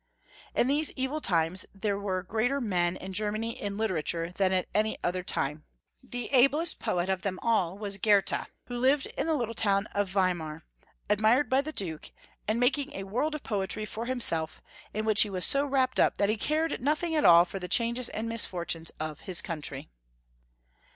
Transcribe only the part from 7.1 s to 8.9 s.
them all w:as Goethe, who